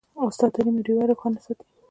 [0.27, 1.65] استاد د علم ډیوه روښانه ساتي.